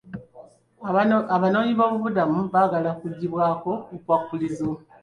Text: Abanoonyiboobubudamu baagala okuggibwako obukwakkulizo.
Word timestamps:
Abanoonyiboobubudamu 1.35 2.39
baagala 2.53 2.87
okuggibwako 2.95 3.71
obukwakkulizo. 3.85 4.69